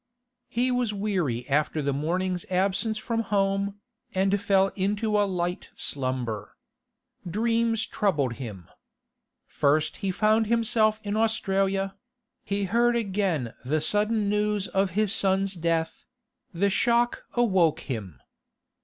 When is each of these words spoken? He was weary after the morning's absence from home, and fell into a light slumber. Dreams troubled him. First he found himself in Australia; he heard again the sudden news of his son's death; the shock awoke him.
He 0.47 0.71
was 0.71 0.95
weary 0.95 1.47
after 1.47 1.79
the 1.79 1.93
morning's 1.93 2.43
absence 2.49 2.97
from 2.97 3.19
home, 3.19 3.79
and 4.15 4.41
fell 4.41 4.69
into 4.69 5.15
a 5.15 5.29
light 5.29 5.69
slumber. 5.75 6.57
Dreams 7.29 7.85
troubled 7.85 8.37
him. 8.41 8.67
First 9.45 9.97
he 9.97 10.09
found 10.09 10.47
himself 10.47 10.99
in 11.03 11.15
Australia; 11.15 11.93
he 12.43 12.63
heard 12.63 12.95
again 12.95 13.53
the 13.63 13.79
sudden 13.79 14.27
news 14.27 14.67
of 14.69 14.89
his 14.97 15.13
son's 15.13 15.53
death; 15.53 16.07
the 16.51 16.71
shock 16.71 17.25
awoke 17.35 17.81
him. 17.81 18.19